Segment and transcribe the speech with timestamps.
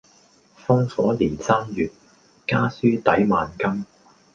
[0.65, 1.87] 烽火連三月，
[2.47, 3.85] 家書抵萬金